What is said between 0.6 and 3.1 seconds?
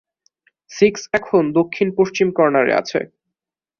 Six এখন দক্ষিণ-পশ্চিম কর্ণারে আছে।